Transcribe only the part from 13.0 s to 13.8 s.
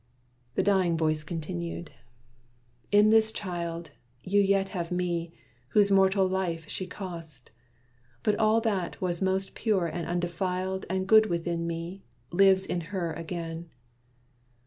again.